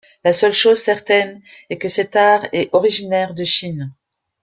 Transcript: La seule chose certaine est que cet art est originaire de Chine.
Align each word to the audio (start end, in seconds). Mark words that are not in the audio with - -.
La 0.23 0.33
seule 0.33 0.51
chose 0.51 0.81
certaine 0.81 1.43
est 1.69 1.77
que 1.77 1.87
cet 1.87 2.15
art 2.15 2.47
est 2.53 2.73
originaire 2.73 3.35
de 3.35 3.43
Chine. 3.43 3.93